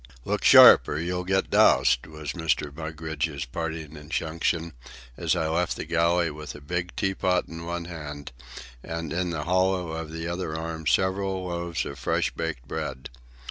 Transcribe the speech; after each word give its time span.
"Look 0.25 0.43
sharp 0.43 0.87
or 0.87 0.97
you'll 0.97 1.23
get 1.25 1.51
doused," 1.51 2.07
was 2.07 2.31
Mr. 2.33 2.75
Mugridge's 2.75 3.45
parting 3.45 3.95
injunction, 3.95 4.73
as 5.15 5.35
I 5.35 5.47
left 5.47 5.75
the 5.75 5.85
galley 5.85 6.31
with 6.31 6.55
a 6.55 6.59
big 6.61 6.95
tea 6.95 7.13
pot 7.13 7.47
in 7.47 7.67
one 7.67 7.85
hand, 7.85 8.31
and 8.81 9.13
in 9.13 9.29
the 9.29 9.43
hollow 9.43 9.89
of 9.91 10.11
the 10.11 10.27
other 10.27 10.55
arm 10.57 10.87
several 10.87 11.45
loaves 11.45 11.85
of 11.85 11.99
fresh 11.99 12.31
baked 12.31 12.67
bread. 12.67 13.11